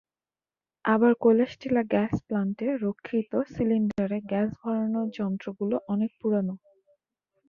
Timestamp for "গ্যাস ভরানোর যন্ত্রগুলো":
4.29-5.75